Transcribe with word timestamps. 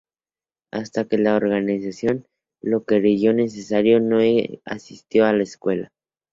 Hasta 0.71 1.05
que 1.05 1.19
la 1.19 1.35
Organización 1.35 2.25
lo 2.59 2.85
creyó 2.85 3.33
necesario 3.33 3.99
no 3.99 4.17
asistió 4.65 5.27
a 5.27 5.33
la 5.33 5.43
escuela. 5.43 5.91